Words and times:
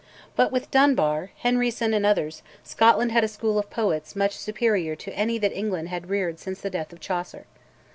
But 0.35 0.51
with 0.51 0.71
Dunbar, 0.71 1.29
Henryson, 1.43 1.93
and 1.93 2.07
others, 2.07 2.41
Scotland 2.63 3.11
had 3.11 3.23
a 3.23 3.27
school 3.27 3.59
of 3.59 3.69
poets 3.69 4.15
much 4.15 4.35
superior 4.35 4.95
to 4.95 5.13
any 5.15 5.37
that 5.37 5.53
England 5.55 5.89
had 5.89 6.09
reared 6.09 6.39
since 6.39 6.59
the 6.59 6.71
death 6.71 6.91
of 6.91 6.99
Chaucer. 6.99 7.45